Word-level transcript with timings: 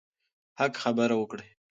حق 0.59 0.73
خبره 0.83 1.15
وکړئ. 1.17 1.47